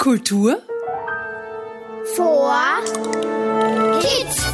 Kultur 0.00 0.62
vor 2.16 2.82
Kids. 4.00 4.46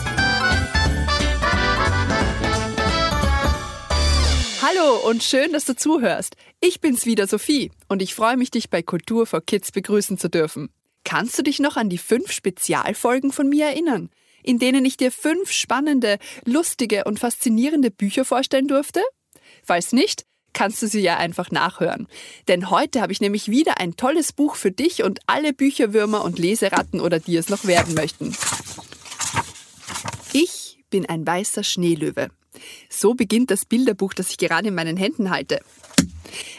Hallo 4.60 5.08
und 5.08 5.22
schön, 5.22 5.52
dass 5.52 5.64
du 5.64 5.76
zuhörst. 5.76 6.34
Ich 6.60 6.80
bin's 6.80 7.06
wieder, 7.06 7.28
Sophie, 7.28 7.70
und 7.86 8.02
ich 8.02 8.16
freue 8.16 8.36
mich, 8.36 8.50
dich 8.50 8.70
bei 8.70 8.82
Kultur 8.82 9.24
for 9.24 9.40
Kids 9.40 9.70
begrüßen 9.70 10.18
zu 10.18 10.28
dürfen. 10.28 10.68
Kannst 11.04 11.38
du 11.38 11.44
dich 11.44 11.60
noch 11.60 11.76
an 11.76 11.90
die 11.90 11.98
fünf 11.98 12.32
Spezialfolgen 12.32 13.30
von 13.30 13.48
mir 13.48 13.66
erinnern, 13.66 14.10
in 14.42 14.58
denen 14.58 14.84
ich 14.84 14.96
dir 14.96 15.12
fünf 15.12 15.52
spannende, 15.52 16.18
lustige 16.44 17.04
und 17.04 17.20
faszinierende 17.20 17.92
Bücher 17.92 18.24
vorstellen 18.24 18.66
durfte? 18.66 19.00
Falls 19.62 19.92
nicht, 19.92 20.26
kannst 20.52 20.82
du 20.82 20.88
sie 20.88 21.00
ja 21.00 21.16
einfach 21.18 21.50
nachhören. 21.50 22.08
Denn 22.48 22.70
heute 22.70 23.00
habe 23.02 23.12
ich 23.12 23.20
nämlich 23.20 23.50
wieder 23.50 23.78
ein 23.78 23.96
tolles 23.96 24.32
Buch 24.32 24.56
für 24.56 24.70
dich 24.70 25.02
und 25.02 25.20
alle 25.26 25.52
Bücherwürmer 25.52 26.24
und 26.24 26.38
Leseratten 26.38 27.00
oder 27.00 27.20
die 27.20 27.36
es 27.36 27.48
noch 27.48 27.66
werden 27.66 27.94
möchten. 27.94 28.34
Ich 30.32 30.78
bin 30.90 31.06
ein 31.06 31.26
weißer 31.26 31.64
Schneelöwe. 31.64 32.30
So 32.88 33.14
beginnt 33.14 33.50
das 33.50 33.64
Bilderbuch, 33.64 34.14
das 34.14 34.30
ich 34.30 34.38
gerade 34.38 34.68
in 34.68 34.74
meinen 34.74 34.96
Händen 34.96 35.30
halte. 35.30 35.60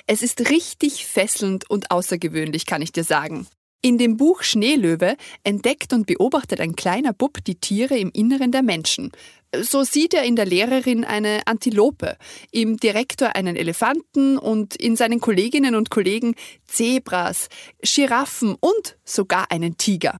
Es 0.05 0.21
ist 0.21 0.49
richtig 0.49 1.05
fesselnd 1.05 1.69
und 1.69 1.91
außergewöhnlich, 1.91 2.65
kann 2.65 2.81
ich 2.81 2.91
dir 2.91 3.03
sagen. 3.03 3.47
In 3.81 3.97
dem 3.97 4.17
Buch 4.17 4.41
Schneelöwe 4.41 5.17
entdeckt 5.43 5.93
und 5.93 6.07
beobachtet 6.07 6.59
ein 6.59 6.75
kleiner 6.75 7.13
Bub 7.13 7.43
die 7.43 7.55
Tiere 7.55 7.97
im 7.97 8.09
Inneren 8.11 8.51
der 8.51 8.63
Menschen. 8.63 9.11
So 9.55 9.83
sieht 9.83 10.13
er 10.13 10.23
in 10.23 10.35
der 10.35 10.45
Lehrerin 10.45 11.05
eine 11.05 11.41
Antilope, 11.45 12.17
im 12.51 12.77
Direktor 12.77 13.35
einen 13.35 13.55
Elefanten 13.55 14.37
und 14.37 14.75
in 14.75 14.95
seinen 14.95 15.21
Kolleginnen 15.21 15.75
und 15.75 15.89
Kollegen 15.89 16.35
Zebras, 16.65 17.47
Giraffen 17.81 18.55
und 18.59 18.97
sogar 19.05 19.49
einen 19.49 19.77
Tiger. 19.77 20.17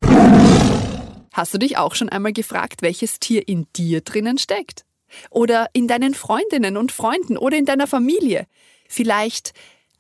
Hast 1.34 1.54
du 1.54 1.58
dich 1.58 1.78
auch 1.78 1.94
schon 1.94 2.10
einmal 2.10 2.34
gefragt, 2.34 2.82
welches 2.82 3.20
Tier 3.20 3.48
in 3.48 3.68
dir 3.76 4.02
drinnen 4.02 4.38
steckt? 4.38 4.86
Oder 5.30 5.68
in 5.74 5.88
deinen 5.88 6.14
Freundinnen 6.14 6.78
und 6.78 6.92
Freunden 6.92 7.38
oder 7.38 7.58
in 7.58 7.66
deiner 7.66 7.88
Familie? 7.88 8.48
Vielleicht 8.88 9.54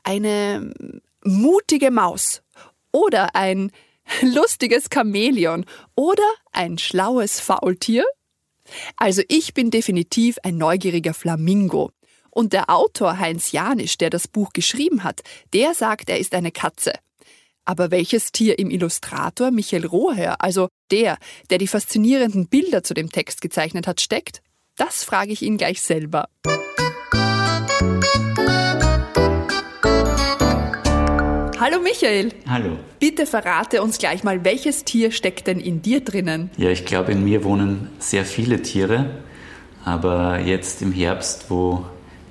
eine 0.03 0.73
mutige 1.23 1.92
Maus 1.92 2.42
oder 2.92 3.36
ein 3.36 3.72
lustiges 4.22 4.86
Chamäleon 4.92 5.66
oder 5.95 6.28
ein 6.53 6.78
schlaues 6.78 7.39
Faultier? 7.39 8.05
Also 8.96 9.22
ich 9.28 9.54
bin 9.54 9.72
definitiv 9.72 10.38
ein 10.44 10.58
neugieriger 10.58 11.14
Flamingo. 11.14 11.92
Und 12.30 12.54
der 12.54 12.70
Autor 12.70 13.18
Heinz 13.18 13.52
Janisch, 13.52 13.98
der 13.98 14.10
das 14.10 14.28
Buch 14.28 14.54
geschrieben 14.54 15.04
hat, 15.04 15.22
der 15.54 15.73
sagt, 15.73 16.10
er 16.10 16.20
ist 16.20 16.36
eine 16.36 16.52
Katze. 16.52 16.94
Aber 17.66 17.92
welches 17.92 18.32
Tier 18.32 18.60
im 18.60 18.70
Illustrator 18.70 19.52
Michael 19.52 19.86
Roher, 19.86 20.42
also 20.42 20.70
der, 20.92 21.18
der 21.50 21.58
die 21.58 21.68
faszinierenden 21.68 22.48
Bilder 22.48 22.84
zu 22.84 22.94
dem 22.94 23.12
Text 23.12 23.42
gezeichnet 23.42 23.88
hat, 23.88 24.00
steckt? 24.00 24.42
Das 24.78 25.04
frage 25.04 25.34
ich 25.34 25.42
ihn 25.42 25.58
gleich 25.58 25.82
selber. 25.82 26.30
Hallo 31.70 31.82
Michael. 31.82 32.32
Hallo. 32.48 32.78
Bitte 32.98 33.26
verrate 33.26 33.82
uns 33.82 33.98
gleich 33.98 34.23
mal, 34.23 34.46
welches 34.46 34.86
Tier 34.86 35.12
steckt 35.12 35.48
denn 35.48 35.60
in 35.60 35.82
dir 35.82 36.00
drinnen? 36.00 36.50
Ja, 36.56 36.70
ich 36.70 36.86
glaube, 36.86 37.12
in 37.12 37.26
mir 37.26 37.44
wohnen 37.44 37.90
sehr 38.00 38.23
viele 38.23 38.62
Tiere. 38.62 39.10
Aber 39.84 40.40
jetzt 40.40 40.82
im 40.82 40.94
Herbst, 40.94 41.48
wo 41.50 41.86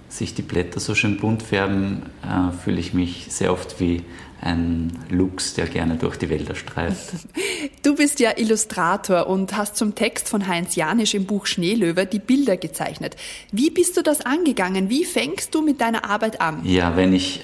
sich 0.08 0.32
die 0.32 0.40
Blätter 0.40 0.80
so 0.80 0.94
schön 0.94 1.18
bunt 1.18 1.42
färben, 1.42 2.04
äh, 2.22 2.56
fühle 2.64 2.80
ich 2.80 2.94
mich 2.94 3.26
sehr 3.28 3.52
oft 3.52 3.78
wie 3.78 4.04
ein 4.40 4.98
Luchs, 5.10 5.52
der 5.52 5.66
gerne 5.66 5.96
durch 5.96 6.16
die 6.16 6.30
Wälder 6.30 6.54
streift. 6.54 7.12
Du 7.82 7.94
bist 7.94 8.18
ja 8.18 8.36
Illustrator 8.36 9.28
und 9.28 9.56
hast 9.56 9.76
zum 9.76 9.94
Text 9.94 10.28
von 10.28 10.48
Heinz 10.48 10.74
Janisch 10.74 11.14
im 11.14 11.26
Buch 11.26 11.46
Schneelöwe 11.46 12.04
die 12.04 12.18
Bilder 12.18 12.56
gezeichnet. 12.56 13.16
Wie 13.52 13.70
bist 13.70 13.96
du 13.96 14.02
das 14.02 14.22
angegangen? 14.22 14.88
Wie 14.90 15.04
fängst 15.04 15.54
du 15.54 15.62
mit 15.62 15.80
deiner 15.80 16.04
Arbeit 16.04 16.40
an? 16.40 16.64
Ja, 16.64 16.96
wenn 16.96 17.12
ich 17.12 17.42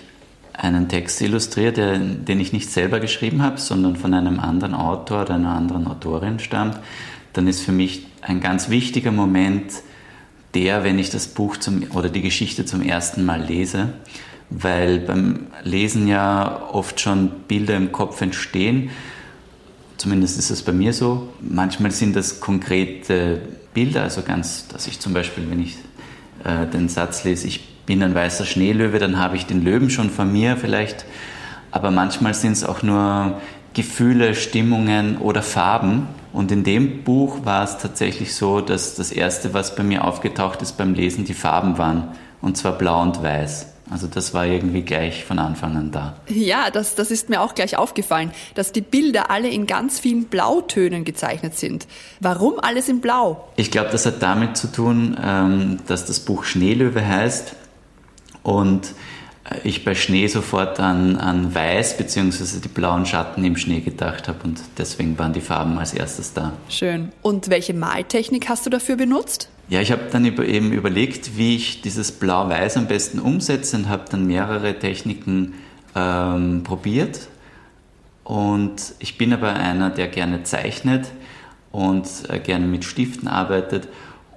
einen 0.53 0.89
Text 0.89 1.21
illustriere, 1.21 1.73
der, 1.73 1.99
den 1.99 2.41
ich 2.41 2.53
nicht 2.53 2.71
selber 2.71 3.01
geschrieben 3.01 3.43
habe, 3.43 3.59
sondern 3.59 3.97
von 3.97 4.15
einem 4.15 4.39
anderen 4.39 4.75
Autor 4.75 5.23
oder 5.23 5.35
einer 5.35 5.55
anderen 5.55 5.87
Autorin 5.87 6.39
stammt, 6.39 6.79
dann 7.33 7.47
ist 7.47 7.63
für 7.63 7.73
mich 7.73 8.07
ein 8.21 8.41
ganz 8.41 8.69
wichtiger 8.69 9.13
Moment 9.13 9.73
der, 10.55 10.85
wenn 10.85 10.99
ich 10.99 11.11
das 11.11 11.29
Buch 11.29 11.57
zum, 11.57 11.85
oder 11.95 12.11
die 12.11 12.21
Geschichte 12.21 12.67
zum 12.67 12.83
ersten 12.83 13.25
Mal 13.25 13.43
lese, 13.43 13.95
weil 14.51 14.99
beim 14.99 15.47
Lesen 15.65 16.07
ja 16.07 16.69
oft 16.71 17.01
schon 17.01 17.31
Bilder 17.49 17.77
im 17.77 17.91
Kopf 17.91 18.21
entstehen. 18.21 18.91
Zumindest 19.97 20.39
ist 20.39 20.51
es 20.51 20.63
bei 20.63 20.73
mir 20.73 20.93
so. 20.93 21.33
Manchmal 21.41 21.91
sind 21.91 22.17
das 22.17 22.41
konkrete 22.41 23.41
Bilder, 23.73 24.03
also 24.03 24.21
ganz, 24.21 24.69
dass 24.69 24.87
ich 24.87 25.01
zum 25.01 25.15
Beispiel, 25.15 25.51
wenn 25.51 25.63
ich 25.63 25.79
äh, 26.45 26.67
den 26.67 26.91
Satz 26.91 27.25
lese, 27.25 27.47
ich 27.47 27.72
bin 27.87 28.03
ein 28.03 28.15
weißer 28.15 28.45
Schneelöwe, 28.45 28.99
dann 28.99 29.19
habe 29.19 29.37
ich 29.37 29.47
den 29.47 29.65
Löwen 29.65 29.91
schon 29.91 30.11
vor 30.11 30.25
mir 30.25 30.57
vielleicht. 30.57 31.05
Aber 31.71 31.91
manchmal 31.91 32.35
sind 32.35 32.53
es 32.53 32.65
auch 32.65 32.83
nur 32.83 33.41
Gefühle, 33.75 34.35
Stimmungen 34.35 35.19
oder 35.19 35.43
Farben. 35.43 36.07
Und 36.33 36.53
in 36.53 36.65
dem 36.65 37.03
Buch 37.03 37.45
war 37.45 37.65
es 37.65 37.79
tatsächlich 37.79 38.35
so, 38.35 38.61
dass 38.61 38.95
das 38.95 39.11
Erste, 39.13 39.55
was 39.55 39.75
bei 39.75 39.83
mir 39.83 40.05
aufgetaucht 40.05 40.63
ist 40.63 40.77
beim 40.79 40.95
Lesen, 40.95 41.25
die 41.25 41.35
Farben 41.35 41.79
waren. 41.79 42.09
Und 42.41 42.57
zwar 42.57 42.73
blau 42.73 43.03
und 43.03 43.23
weiß. 43.23 43.67
Also 43.91 44.07
das 44.07 44.33
war 44.33 44.47
irgendwie 44.47 44.83
gleich 44.83 45.25
von 45.25 45.39
Anfang 45.39 45.77
an 45.77 45.91
da. 45.91 46.17
Ja, 46.29 46.71
das, 46.71 46.95
das 46.95 47.11
ist 47.11 47.29
mir 47.29 47.43
auch 47.43 47.55
gleich 47.55 47.77
aufgefallen, 47.77 48.31
dass 48.55 48.73
die 48.73 48.81
Bilder 48.81 49.31
alle 49.31 49.49
in 49.49 49.67
ganz 49.67 50.01
vielen 50.01 50.25
Blautönen 50.25 51.05
gezeichnet 51.05 51.59
sind. 51.59 51.87
Warum 52.21 52.59
alles 52.59 52.89
in 52.89 53.01
Blau? 53.01 53.49
Ich 53.57 53.71
glaube, 53.71 53.91
das 53.91 54.07
hat 54.07 54.23
damit 54.23 54.57
zu 54.57 54.73
tun, 54.73 55.19
ähm, 55.23 55.79
dass 55.87 56.07
das 56.07 56.21
Buch 56.21 56.45
Schneelöwe 56.45 57.07
heißt 57.07 57.55
und 58.43 58.95
äh, 59.45 59.57
ich 59.65 59.85
bei 59.85 59.95
Schnee 59.95 60.27
sofort 60.27 60.81
an, 60.81 61.17
an 61.17 61.55
Weiß 61.55 61.97
bzw. 61.97 62.61
die 62.63 62.69
blauen 62.69 63.07
Schatten 63.07 63.45
im 63.45 63.57
Schnee 63.57 63.81
gedacht 63.81 64.29
habe 64.29 64.39
und 64.45 64.61
deswegen 64.79 65.19
waren 65.19 65.33
die 65.33 65.41
Farben 65.41 65.79
als 65.79 65.95
erstes 65.95 66.33
da. 66.33 66.53
Schön. 66.69 67.13
Und 67.23 67.51
welche 67.51 67.75
Maltechnik 67.75 68.49
hast 68.49 68.67
du 68.67 68.71
dafür 68.71 68.97
benutzt? 68.97 69.49
Ja, 69.69 69.81
ich 69.81 69.91
habe 69.93 70.03
dann 70.11 70.25
eben 70.25 70.73
überlegt, 70.73 71.37
wie 71.37 71.57
ich 71.57 71.81
dieses 71.81 72.13
Blau-Weiß 72.13 72.77
am 72.77 72.87
besten 72.87 73.19
umsetze 73.19 73.77
und 73.77 73.89
habe 73.89 74.05
dann 74.11 74.27
mehrere 74.27 74.79
Techniken 74.79 75.55
ähm, 75.95 76.63
probiert. 76.65 77.29
Und 78.25 78.95
ich 78.99 79.19
bin 79.19 79.33
aber 79.33 79.55
einer, 79.55 79.91
der 79.91 80.09
gerne 80.09 80.43
zeichnet 80.43 81.07
und 81.71 82.07
äh, 82.29 82.39
gerne 82.39 82.67
mit 82.67 82.85
Stiften 82.85 83.29
arbeitet 83.29 83.89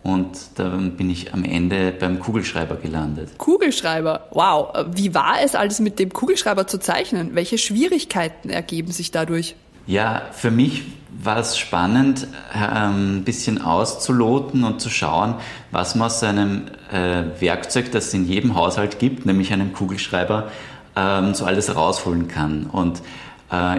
und 0.05 0.37
dann 0.53 0.91
bin 0.91 1.09
ich 1.09 1.33
am 1.33 1.43
Ende 1.43 1.91
beim 1.91 2.19
Kugelschreiber 2.19 2.75
gelandet. 2.75 3.39
Kugelschreiber, 3.39 4.27
wow. 4.29 4.85
Wie 4.93 5.15
war 5.15 5.37
es 5.43 5.55
alles 5.55 5.79
mit 5.79 5.97
dem 5.97 6.13
Kugelschreiber 6.13 6.67
zu 6.67 6.77
zeichnen? 6.77 7.31
Welche 7.33 7.57
Schwierigkeiten 7.57 8.51
ergeben 8.51 8.91
sich 8.91 9.09
dadurch? 9.09 9.55
Ja, 9.87 10.21
für 10.31 10.51
mich 10.51 10.83
war 11.23 11.37
es 11.39 11.57
spannend, 11.57 12.27
ähm, 12.53 13.17
ein 13.17 13.23
bisschen 13.23 13.59
auszuloten 13.59 14.63
und 14.63 14.79
zu 14.79 14.91
schauen, 14.91 15.35
was 15.71 15.95
man 15.95 16.05
aus 16.05 16.21
einem 16.21 16.65
äh, 16.91 17.23
Werkzeug, 17.39 17.91
das 17.91 18.07
es 18.07 18.13
in 18.13 18.27
jedem 18.27 18.53
Haushalt 18.53 18.99
gibt, 18.99 19.25
nämlich 19.25 19.51
einem 19.51 19.73
Kugelschreiber, 19.73 20.51
ähm, 20.95 21.33
so 21.33 21.45
alles 21.45 21.75
rausholen 21.75 22.27
kann. 22.27 22.67
Und 22.67 23.01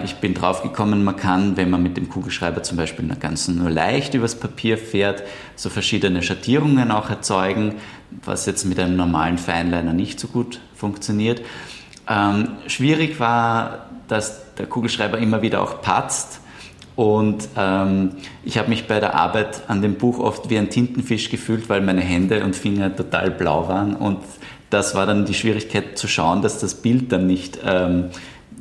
ich 0.05 0.15
bin 0.17 0.33
draufgekommen, 0.33 1.03
man 1.03 1.17
kann, 1.17 1.57
wenn 1.57 1.71
man 1.71 1.83
mit 1.83 1.97
dem 1.97 2.09
Kugelschreiber 2.09 2.63
zum 2.63 2.77
Beispiel 2.77 3.09
ganz 3.19 3.49
nur 3.49 3.69
leicht 3.69 4.15
übers 4.15 4.37
Papier 4.37 4.79
fährt, 4.79 5.25
so 5.57 5.71
verschiedene 5.71 6.23
Schattierungen 6.23 6.93
auch 6.93 7.11
erzeugen, 7.11 7.75
was 8.25 8.47
jetzt 8.47 8.65
mit 8.65 8.79
einem 8.79 8.97
normalen 8.97 9.39
Feinliner 9.39 9.93
nicht 9.93 10.21
so 10.21 10.29
gut 10.29 10.61
funktioniert. 10.75 11.43
Ähm, 12.09 12.51
schwierig 12.69 13.19
war, 13.19 13.91
dass 14.09 14.55
der 14.55 14.67
Kugelschreiber 14.67 15.19
immer 15.19 15.43
wieder 15.43 15.63
auch 15.63 15.83
patzt. 15.83 16.41
Und 16.95 17.49
ähm, 17.57 18.13
ich 18.43 18.57
habe 18.57 18.71
mich 18.71 18.87
bei 18.87 19.01
der 19.01 19.15
Arbeit 19.15 19.69
an 19.69 19.83
dem 19.83 19.97
Buch 19.97 20.19
oft 20.19 20.49
wie 20.49 20.57
ein 20.57 20.71
Tintenfisch 20.71 21.29
gefühlt, 21.29 21.69
weil 21.69 21.83
meine 21.83 22.01
Hände 22.01 22.43
und 22.43 22.57
Finger 22.57 22.95
total 22.95 23.31
blau 23.31 23.69
waren. 23.69 23.95
Und 23.95 24.21
das 24.71 24.95
war 24.95 25.05
dann 25.07 25.27
die 25.27 25.35
Schwierigkeit 25.35 25.99
zu 25.99 26.09
schauen, 26.09 26.41
dass 26.41 26.59
das 26.59 26.75
Bild 26.77 27.13
dann 27.13 27.27
nicht 27.27 27.59
ähm, 27.65 28.07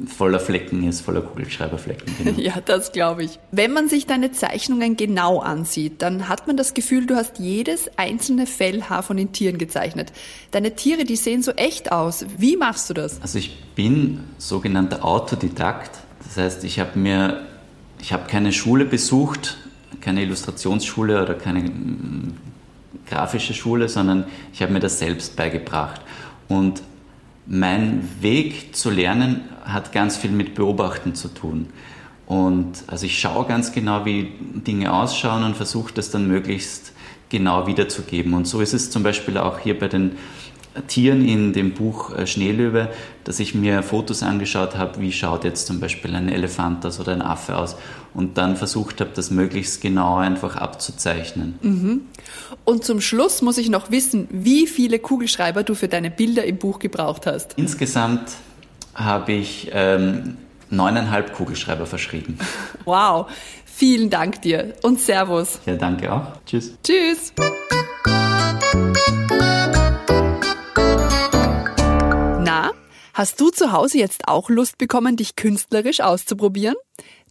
voller 0.06 0.40
Flecken 0.40 0.88
ist, 0.88 1.02
voller 1.02 1.22
Kugelschreiberflecken. 1.22 2.14
Genau. 2.18 2.40
Ja, 2.46 2.60
das 2.64 2.92
glaube 2.92 3.24
ich. 3.24 3.40
Wenn 3.52 3.72
man 3.72 3.88
sich 3.88 4.06
deine 4.06 4.32
Zeichnungen 4.32 4.98
genau 4.98 5.40
ansieht, 5.40 6.02
dann 6.02 6.28
hat 6.28 6.48
man 6.48 6.58
das 6.58 6.74
Gefühl, 6.74 7.06
du 7.06 7.16
hast 7.16 7.40
jedes 7.40 7.90
einzelne 7.98 8.46
Fellhaar 8.46 9.04
von 9.04 9.18
den 9.18 9.32
Tieren 9.32 9.58
gezeichnet. 9.58 10.12
Deine 10.52 10.76
Tiere, 10.76 11.06
die 11.06 11.16
sehen 11.16 11.42
so 11.42 11.52
echt 11.52 11.92
aus. 11.92 12.26
Wie 12.38 12.58
machst 12.58 12.90
du 12.90 12.94
das? 12.94 13.22
Also 13.22 13.40
ich 13.40 13.58
bin 13.76 14.20
sogenannter 14.38 15.06
Autodidakt. 15.06 15.92
Das 16.24 16.38
heißt, 16.38 16.64
ich 16.66 16.80
habe 16.80 17.00
mir, 17.00 17.46
ich 18.02 18.12
habe 18.12 18.28
keine 18.28 18.52
Schule 18.52 18.86
besucht, 18.86 19.58
keine 20.02 20.22
Illustrationsschule 20.24 21.24
oder 21.24 21.34
keine 21.36 21.62
mm, 21.62 22.34
grafische 23.08 23.54
Schule, 23.54 23.88
sondern 23.90 24.26
ich 24.54 24.62
habe 24.62 24.74
mir 24.74 24.80
das 24.80 25.00
selbst 25.00 25.36
beigebracht. 25.36 26.02
Und 26.48 26.82
mein 27.48 28.08
Weg 28.22 28.76
zu 28.76 28.90
lernen 28.90 29.42
hat 29.64 29.92
ganz 29.92 30.18
viel 30.18 30.32
mit 30.32 30.56
Beobachten 30.56 31.16
zu 31.16 31.28
tun. 31.28 31.68
Und 32.26 32.84
also 32.88 33.06
ich 33.06 33.20
schaue 33.20 33.46
ganz 33.46 33.72
genau, 33.72 34.06
wie 34.06 34.32
Dinge 34.40 34.92
ausschauen 34.94 35.44
und 35.44 35.56
versuche 35.56 35.94
das 35.94 36.10
dann 36.10 36.28
möglichst 36.28 36.94
genau 37.30 37.68
wiederzugeben. 37.68 38.34
Und 38.34 38.48
so 38.48 38.62
ist 38.62 38.74
es 38.74 38.90
zum 38.90 39.04
Beispiel 39.04 39.38
auch 39.38 39.60
hier 39.60 39.78
bei 39.78 39.88
den 39.88 40.18
Tieren 40.88 41.28
in 41.28 41.54
dem 41.54 41.74
Buch 41.74 42.16
äh, 42.16 42.28
Schneelöwe, 42.28 42.90
dass 43.24 43.40
ich 43.40 43.56
mir 43.56 43.84
Fotos 43.84 44.24
angeschaut 44.24 44.76
habe, 44.78 45.02
wie 45.02 45.12
schaut 45.12 45.44
jetzt 45.44 45.68
zum 45.68 45.80
Beispiel 45.80 46.16
ein 46.16 46.30
Elefant 46.30 46.86
aus 46.86 47.00
oder 47.00 47.14
ein 47.14 47.22
Affe 47.22 47.58
aus 47.58 47.76
und 48.14 48.38
dann 48.38 48.56
versucht 48.56 49.02
habe, 49.02 49.12
das 49.14 49.32
möglichst 49.32 49.82
genau 49.82 50.18
einfach 50.18 50.56
abzuzeichnen. 50.56 51.60
Mhm. 51.62 52.02
Und 52.64 52.84
zum 52.84 53.02
Schluss 53.02 53.42
muss 53.42 53.58
ich 53.58 53.70
noch 53.70 53.92
wissen, 53.92 54.28
wie 54.32 54.68
viele 54.68 55.00
Kugelschreiber 55.00 55.64
du 55.64 55.76
für 55.76 55.88
deine 55.88 56.12
Bilder 56.12 56.46
im 56.46 56.58
Buch 56.58 56.80
gebraucht 56.80 57.26
hast. 57.26 57.54
Insgesamt 57.58 58.32
habe 58.94 59.34
ich 59.34 59.70
ähm, 59.74 60.38
neuneinhalb 60.70 61.34
Kugelschreiber 61.34 61.86
verschrieben. 61.86 62.38
Wow, 62.88 63.32
vielen 63.66 64.12
Dank 64.12 64.44
dir 64.44 64.76
und 64.84 65.00
Servus. 65.00 65.60
Ja, 65.66 65.76
danke 65.76 66.14
auch. 66.14 66.28
Tschüss. 66.46 66.78
Tschüss. 66.84 67.34
Hast 73.16 73.42
du 73.42 73.50
zu 73.50 73.72
Hause 73.72 73.98
jetzt 73.98 74.28
auch 74.28 74.50
Lust 74.50 74.78
bekommen, 74.78 75.16
dich 75.16 75.36
künstlerisch 75.36 76.02
auszuprobieren? 76.02 76.76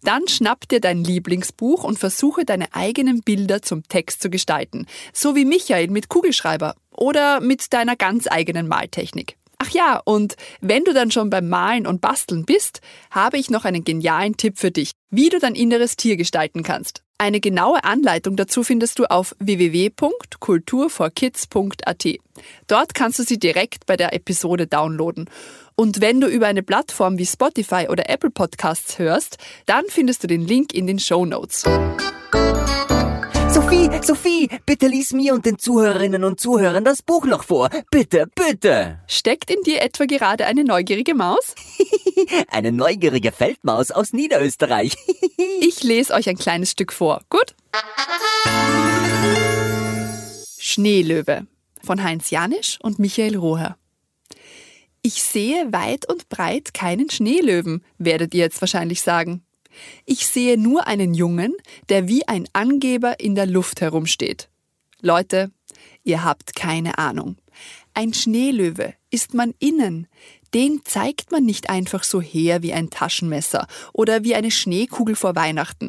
Dann 0.02 0.26
schnapp 0.26 0.69
dir 0.69 0.81
dein 0.81 1.04
Lieblingsbuch 1.04 1.84
und 1.84 1.98
versuche 1.98 2.44
deine 2.44 2.75
eigenen 2.75 3.20
Bilder 3.20 3.62
zum 3.62 3.86
Text 3.88 4.20
zu 4.20 4.28
gestalten, 4.28 4.86
so 5.12 5.36
wie 5.36 5.44
Michael 5.44 5.88
mit 5.88 6.08
Kugelschreiber 6.08 6.75
oder 6.90 7.40
mit 7.40 7.72
deiner 7.72 7.96
ganz 7.96 8.26
eigenen 8.28 8.66
Maltechnik. 8.66 9.36
Ach 9.58 9.70
ja, 9.70 10.00
und 10.04 10.36
wenn 10.60 10.84
du 10.84 10.92
dann 10.92 11.10
schon 11.10 11.31
beim 11.31 11.48
Malen 11.48 11.86
und 11.86 12.02
Basteln 12.02 12.44
bist, 12.44 12.81
habe 13.10 13.38
ich 13.38 13.48
noch 13.48 13.64
einen 13.64 13.84
genialen 13.84 14.36
Tipp 14.36 14.58
für 14.58 14.70
dich, 14.70 14.90
wie 15.10 15.31
du 15.31 15.38
dein 15.38 15.54
inneres 15.54 15.96
Tier 15.96 16.16
gestalten 16.16 16.62
kannst. 16.62 17.04
Eine 17.16 17.40
genaue 17.40 17.84
Anleitung 17.84 18.34
dazu 18.36 18.64
findest 18.64 18.98
du 18.98 19.04
auf 19.04 19.36
www.kulturforkids.at. 19.38 22.06
Dort 22.66 22.94
kannst 22.94 23.20
du 23.20 23.22
sie 23.22 23.38
direkt 23.38 23.86
bei 23.86 23.96
der 23.96 24.12
Episode 24.12 24.66
downloaden. 24.66 25.31
Und 25.76 26.00
wenn 26.00 26.21
du 26.21 26.29
über 26.29 26.47
eine 26.47 26.62
Plattform 26.62 27.19
wie 27.19 27.26
Spotify 27.26 27.88
oder 27.88 28.09
Apple 28.09 28.31
Podcasts 28.31 28.99
hörst, 29.00 29.38
dann 29.67 29.85
findest 29.88 30.23
du 30.23 30.29
den 30.29 30.47
Link 30.47 30.73
in 30.73 30.87
den 30.87 31.00
Show 31.00 31.26
Notes. 31.26 31.65
Sophie, 33.49 33.91
Sophie, 34.03 34.49
bitte 34.67 34.87
lies 34.87 35.12
mir 35.12 35.35
und 35.35 35.47
den 35.47 35.59
Zuhörerinnen 35.59 36.23
und 36.23 36.38
Zuhörern 36.41 36.85
das 36.85 37.03
Buch 37.03 37.25
noch 37.25 37.43
vor. 37.43 37.71
Bitte, 37.91 38.29
bitte. 38.37 39.00
Steckt 39.09 39.50
in 39.50 39.62
dir 39.62 39.82
etwa 39.82 40.05
gerade 40.06 40.47
eine 40.47 40.65
neugierige 40.65 41.15
Maus? 41.15 41.55
Eine 42.50 42.73
neugierige 42.73 43.32
Feldmaus 43.32 43.91
aus 43.91 44.12
Niederösterreich. 44.12 44.97
Ich 45.61 45.82
lese 45.82 46.15
euch 46.15 46.29
ein 46.29 46.37
kleines 46.37 46.70
Stück 46.70 46.93
vor. 46.93 47.23
Gut? 47.29 47.55
Schneelöwe 50.59 51.47
von 51.82 52.03
Heinz 52.03 52.31
Janisch 52.31 52.79
und 52.82 52.99
Michael 52.99 53.37
Roher. 53.37 53.77
Ich 55.06 55.23
sehe 55.23 55.71
weit 55.71 56.09
und 56.09 56.31
breit 56.31 56.73
keinen 56.73 57.11
Schneelöwen, 57.11 57.85
werdet 57.99 58.33
ihr 58.33 58.41
jetzt 58.41 58.62
wahrscheinlich 58.62 59.03
sagen. 59.03 59.45
Ich 60.06 60.27
sehe 60.27 60.56
nur 60.56 60.87
einen 60.87 61.12
Jungen, 61.12 61.55
der 61.91 62.09
wie 62.09 62.27
ein 62.27 62.49
Angeber 62.55 63.21
in 63.21 63.35
der 63.35 63.45
Luft 63.45 63.83
herumsteht. 63.83 64.49
Leute, 65.03 65.51
ihr 66.05 66.25
habt 66.25 66.56
keine 66.56 66.97
Ahnung. 66.97 67.37
Ein 67.93 68.15
Schneelöwe 68.15 68.95
ist 69.11 69.35
man 69.35 69.53
innen. 69.59 70.06
Den 70.55 70.81
zeigt 70.87 71.33
man 71.33 71.45
nicht 71.45 71.69
einfach 71.69 72.03
so 72.03 72.23
her 72.23 72.62
wie 72.62 72.73
ein 72.73 72.89
Taschenmesser 72.89 73.67
oder 73.93 74.25
wie 74.25 74.35
eine 74.35 74.51
Schneekugel 74.51 75.17
vor 75.17 75.37
Weihnachten. 75.37 75.89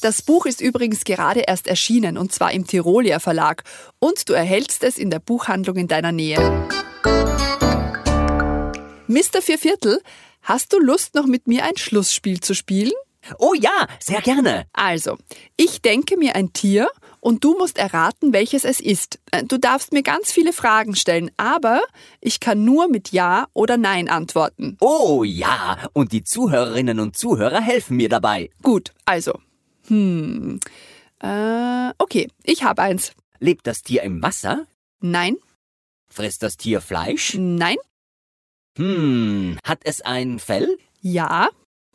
Das 0.00 0.22
Buch 0.22 0.46
ist 0.46 0.60
übrigens 0.60 1.04
gerade 1.04 1.40
erst 1.40 1.66
erschienen 1.66 2.18
und 2.18 2.32
zwar 2.32 2.52
im 2.52 2.66
Tirolia 2.66 3.18
Verlag 3.18 3.64
und 3.98 4.28
du 4.28 4.32
erhältst 4.32 4.84
es 4.84 4.98
in 4.98 5.10
der 5.10 5.18
Buchhandlung 5.18 5.76
in 5.76 5.88
deiner 5.88 6.12
Nähe. 6.12 6.38
Mr. 9.08 9.40
Vierviertel, 9.40 10.00
hast 10.42 10.72
du 10.72 10.78
Lust 10.78 11.14
noch 11.14 11.26
mit 11.26 11.46
mir 11.46 11.64
ein 11.64 11.76
Schlussspiel 11.76 12.40
zu 12.40 12.54
spielen? 12.54 12.92
Oh 13.38 13.54
ja, 13.54 13.86
sehr 13.98 14.20
gerne. 14.20 14.66
Also, 14.72 15.18
ich 15.56 15.82
denke 15.82 16.16
mir 16.16 16.36
ein 16.36 16.52
Tier 16.52 16.88
und 17.20 17.44
du 17.44 17.56
musst 17.58 17.78
erraten, 17.78 18.32
welches 18.32 18.64
es 18.64 18.80
ist. 18.80 19.18
Äh, 19.32 19.44
Du 19.44 19.58
darfst 19.58 19.92
mir 19.92 20.02
ganz 20.02 20.30
viele 20.30 20.52
Fragen 20.52 20.94
stellen, 20.94 21.30
aber 21.36 21.80
ich 22.20 22.40
kann 22.40 22.64
nur 22.64 22.88
mit 22.88 23.10
Ja 23.10 23.48
oder 23.54 23.76
Nein 23.76 24.08
antworten. 24.08 24.76
Oh 24.80 25.24
ja, 25.24 25.78
und 25.92 26.12
die 26.12 26.22
Zuhörerinnen 26.22 27.00
und 27.00 27.16
Zuhörer 27.16 27.60
helfen 27.60 27.96
mir 27.96 28.08
dabei. 28.08 28.50
Gut, 28.62 28.92
also. 29.04 29.38
Hm. 29.88 30.60
Äh, 31.20 31.90
okay, 31.98 32.28
ich 32.44 32.62
habe 32.62 32.82
eins. 32.82 33.12
Lebt 33.40 33.66
das 33.66 33.82
Tier 33.82 34.02
im 34.02 34.22
Wasser? 34.22 34.66
Nein, 35.00 35.36
Frisst 36.10 36.42
das 36.42 36.56
Tier 36.56 36.80
Fleisch? 36.80 37.34
nein, 37.38 37.76
Hm, 38.76 39.58
hat 39.64 39.80
es 39.84 40.00
ein 40.00 40.38
Fell? 40.38 40.78
ja, 41.00 41.48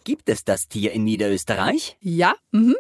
Gibt 0.04 0.28
es 0.30 0.44
das 0.44 0.68
Tier 0.68 0.92
in 0.92 1.04
Niederösterreich? 1.06 1.98
ja, 2.01 2.36
mhm, 2.51 2.75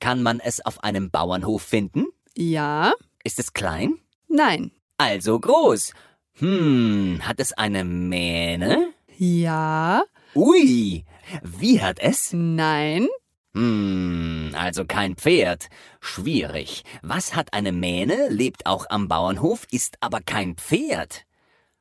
Kann 0.00 0.22
man 0.22 0.40
es 0.40 0.64
auf 0.64 0.82
einem 0.84 1.10
Bauernhof 1.10 1.62
finden? 1.62 2.06
ja, 2.36 2.92
Ist 3.24 3.38
es 3.38 3.52
klein? 3.52 3.98
nein, 4.28 4.72
Also 4.96 5.38
groß. 5.40 5.92
Hm, 6.34 7.20
hat 7.22 7.40
es 7.40 7.52
eine 7.52 7.84
Mähne? 7.84 8.92
ja, 9.16 10.02
Ui, 10.34 11.04
wie 11.42 11.80
hat 11.82 11.98
es? 12.00 12.32
nein, 12.32 13.08
Hm, 13.54 14.54
also 14.56 14.84
kein 14.84 15.16
Pferd. 15.16 15.68
Schwierig. 16.00 16.84
Was 17.02 17.34
hat 17.34 17.52
eine 17.52 17.72
Mähne, 17.72 18.28
lebt 18.28 18.66
auch 18.66 18.86
am 18.88 19.08
Bauernhof, 19.08 19.66
ist 19.70 19.96
aber 20.00 20.20
kein 20.20 20.56
Pferd? 20.56 21.24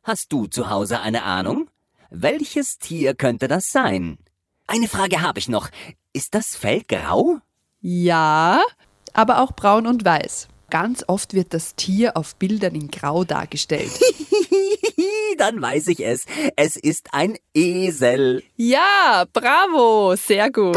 Hast 0.03 0.31
du 0.31 0.47
zu 0.47 0.69
Hause 0.69 1.01
eine 1.01 1.23
Ahnung? 1.23 1.69
Welches 2.09 2.77
Tier 2.77 3.13
könnte 3.13 3.47
das 3.47 3.71
sein? 3.71 4.17
Eine 4.65 4.87
Frage 4.87 5.21
habe 5.21 5.39
ich 5.39 5.49
noch. 5.49 5.69
Ist 6.13 6.33
das 6.35 6.55
Fell 6.55 6.83
grau? 6.87 7.39
ja, 7.81 8.61
aber 9.13 9.41
auch 9.41 9.53
braun 9.53 9.87
und 9.87 10.03
weiß. 10.03 10.47
Ganz 10.69 11.03
oft 11.07 11.33
wird 11.33 11.53
das 11.53 11.75
Tier 11.75 12.17
auf 12.17 12.35
Bildern 12.35 12.75
in 12.75 12.89
Grau 12.89 13.23
dargestellt. 13.23 13.91
Dann 15.37 15.61
weiß 15.61 15.87
ich 15.87 16.05
es. 16.05 16.25
Es 16.55 16.75
ist 16.75 17.13
ein 17.13 17.37
Esel. 17.53 18.43
Ja, 18.57 19.25
bravo, 19.31 20.15
sehr 20.15 20.51
gut. 20.51 20.75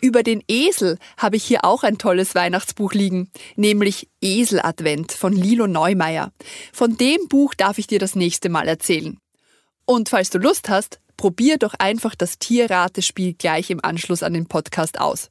Über 0.00 0.22
den 0.22 0.42
Esel 0.46 0.98
habe 1.16 1.36
ich 1.36 1.44
hier 1.44 1.64
auch 1.64 1.82
ein 1.82 1.98
tolles 1.98 2.34
Weihnachtsbuch 2.34 2.92
liegen, 2.92 3.30
nämlich 3.56 4.08
Eseladvent 4.20 5.12
von 5.12 5.32
Lilo 5.32 5.66
Neumeier. 5.66 6.32
Von 6.72 6.96
dem 6.96 7.28
Buch 7.28 7.54
darf 7.54 7.78
ich 7.78 7.86
dir 7.86 7.98
das 7.98 8.14
nächste 8.14 8.48
Mal 8.48 8.68
erzählen. 8.68 9.18
Und 9.84 10.08
falls 10.08 10.30
du 10.30 10.38
Lust 10.38 10.68
hast, 10.68 11.00
probier 11.16 11.56
doch 11.56 11.74
einfach 11.74 12.14
das 12.14 12.38
Tierratespiel 12.38 13.34
gleich 13.34 13.70
im 13.70 13.82
Anschluss 13.82 14.22
an 14.22 14.34
den 14.34 14.46
Podcast 14.46 15.00
aus. 15.00 15.30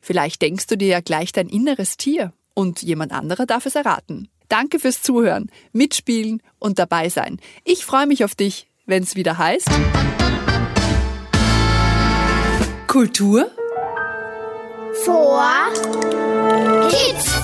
Vielleicht 0.00 0.42
denkst 0.42 0.66
du 0.66 0.76
dir 0.76 0.88
ja 0.88 1.00
gleich 1.00 1.32
dein 1.32 1.48
inneres 1.48 1.96
Tier 1.96 2.32
und 2.54 2.82
jemand 2.82 3.12
anderer 3.12 3.46
darf 3.46 3.66
es 3.66 3.76
erraten. 3.76 4.28
Danke 4.48 4.78
fürs 4.78 5.00
Zuhören, 5.00 5.50
Mitspielen 5.72 6.42
und 6.58 6.78
dabei 6.78 7.08
sein. 7.08 7.40
Ich 7.64 7.86
freue 7.86 8.06
mich 8.06 8.24
auf 8.24 8.34
dich, 8.34 8.68
wenn 8.84 9.02
es 9.04 9.14
wieder 9.14 9.38
heißt. 9.38 9.70
Kultur 12.86 13.50
Vor 15.04 15.42
Kids. 16.88 17.41